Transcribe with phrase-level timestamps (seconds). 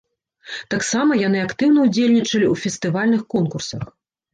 [0.75, 3.83] Таксама яны актыўна удзельнічалі ў фэстывальных конкурсах.